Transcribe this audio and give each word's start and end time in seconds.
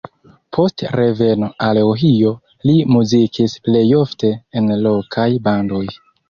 Post 0.55 0.83
reveno 0.99 1.49
al 1.67 1.79
Ohio 1.89 2.31
li 2.71 2.75
muzikis 2.95 3.55
plejofte 3.69 4.33
en 4.63 4.73
lokaj 4.87 5.29
bandoj. 5.51 5.85